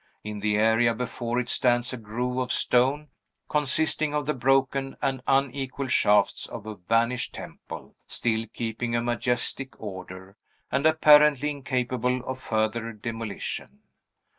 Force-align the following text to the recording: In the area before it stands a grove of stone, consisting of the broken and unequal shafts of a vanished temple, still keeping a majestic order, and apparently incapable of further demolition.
In 0.23 0.39
the 0.39 0.57
area 0.57 0.95
before 0.95 1.39
it 1.39 1.47
stands 1.47 1.93
a 1.93 1.97
grove 1.97 2.37
of 2.39 2.51
stone, 2.51 3.09
consisting 3.47 4.15
of 4.15 4.25
the 4.25 4.33
broken 4.33 4.97
and 4.99 5.21
unequal 5.27 5.85
shafts 5.89 6.47
of 6.47 6.65
a 6.65 6.73
vanished 6.73 7.35
temple, 7.35 7.93
still 8.07 8.47
keeping 8.51 8.95
a 8.95 9.03
majestic 9.03 9.79
order, 9.79 10.37
and 10.71 10.87
apparently 10.87 11.51
incapable 11.51 12.25
of 12.25 12.41
further 12.41 12.93
demolition. 12.93 13.81